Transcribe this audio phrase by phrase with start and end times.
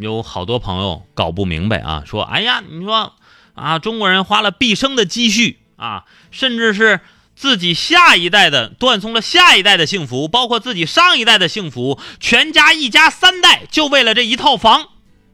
[0.00, 3.14] 有好多朋友搞不明白啊，说，哎呀，你说
[3.54, 7.00] 啊，中国人花了毕生的积蓄啊，甚至是
[7.36, 14.88] 自己下一代的断送了下一代的幸福，包括自己上一代的幸福，全家一家三代就为了这一套房。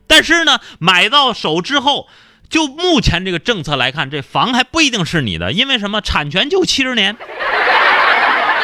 [0.08, 2.08] 但是呢，买到手之后，
[2.48, 6.00] 就目前这个政策来看，这房还不一定是你的，因为什么？
[6.00, 7.16] 产权就七十年，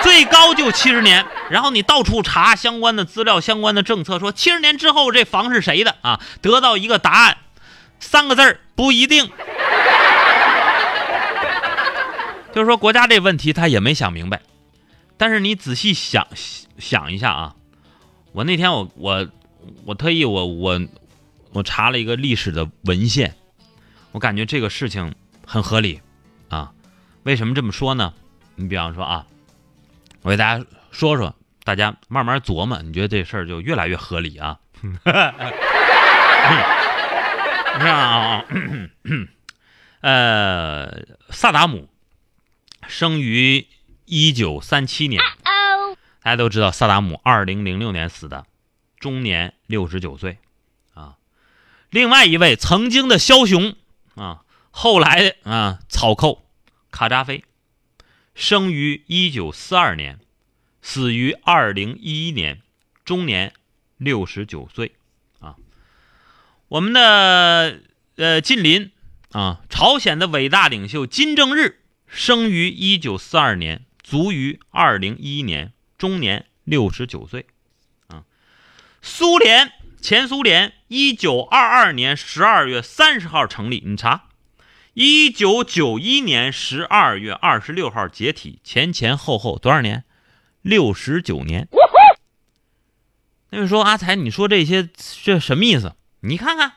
[0.02, 1.24] 最高就七十年。
[1.50, 6.20] 然后你到处查相关的资料、相关的政策，说七十年之后这房是谁的啊？
[6.40, 7.38] 得到一个答案，
[8.00, 9.30] 三个字儿不一定。
[12.54, 14.42] 就是说，国家这问题他也没想明白。
[15.16, 16.26] 但是你仔细想
[16.78, 17.54] 想一下啊，
[18.32, 19.28] 我那天我我
[19.84, 20.80] 我特意我我。
[21.54, 23.34] 我查了一个历史的文献，
[24.12, 25.14] 我感觉这个事情
[25.46, 26.00] 很合理，
[26.48, 26.72] 啊，
[27.24, 28.14] 为什么这么说呢？
[28.54, 29.26] 你比方说啊，
[30.22, 34.58] 我给大家说说，大家慢慢琢磨，你觉得这事儿就越来越合理啊。
[34.82, 34.98] 你
[37.78, 38.44] 看啊，
[40.00, 41.88] 呃，萨达姆
[42.86, 43.66] 生于
[44.04, 45.20] 一九三七年，
[46.22, 48.44] 大家都知道萨达姆二零零六年死的，
[48.98, 50.38] 终年六十九岁。
[51.90, 53.76] 另外一位曾经的枭雄
[54.14, 56.42] 啊，后来啊草寇
[56.90, 57.44] 卡扎菲，
[58.34, 60.18] 生于一九四二年，
[60.80, 62.60] 死于二零一一年，
[63.04, 63.52] 终年
[63.96, 64.92] 六十九岁
[65.40, 65.56] 啊。
[66.68, 67.80] 我们的
[68.16, 68.90] 呃近邻
[69.30, 77.46] 啊，朝鲜的伟大领袖金正日，生于一九四二年，卒于二零一一年，终年六十九岁
[78.08, 78.24] 啊。
[79.00, 79.72] 苏联。
[80.02, 84.24] 前苏联一九二二年十二月三十号成立，你查，
[84.94, 90.04] 一九九一年十二月二十六号解体，前前后后多少年？
[90.60, 91.66] 六十九年。
[93.50, 94.90] 那位说阿才，你说这些
[95.24, 95.94] 这什么意思？
[96.20, 96.72] 你看看，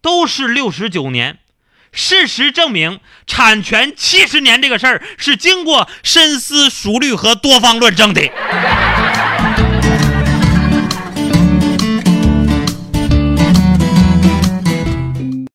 [0.00, 1.38] 都是六十九年。
[1.92, 8.22] 事实证明，产权七十年这个事儿是经过深思熟虑和多方论证的。